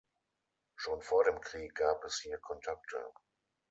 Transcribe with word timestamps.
Schon 0.77 1.03
vor 1.03 1.25
dem 1.25 1.39
Krieg 1.41 1.75
gab 1.75 2.03
es 2.05 2.19
hier 2.21 2.39
Kontakte. 2.39 2.97